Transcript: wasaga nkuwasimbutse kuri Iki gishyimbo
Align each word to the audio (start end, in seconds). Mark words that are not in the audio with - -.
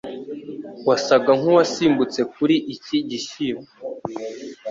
wasaga 0.87 1.31
nkuwasimbutse 1.39 2.21
kuri 2.33 2.55
Iki 2.73 2.97
gishyimbo 3.09 3.71